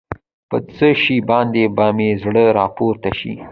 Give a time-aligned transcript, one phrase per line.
[0.49, 3.33] په څه شي باندې به مې زړه راپورته شي.